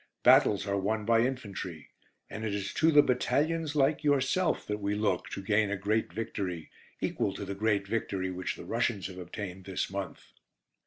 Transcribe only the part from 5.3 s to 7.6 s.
gain a great victory, equal to the